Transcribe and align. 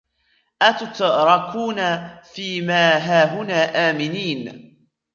أَتُتْرَكُونَ 0.61 2.09
فِي 2.23 2.61
مَا 2.61 2.97
هَاهُنَا 2.97 3.89
آمِنِينَ 3.89 4.73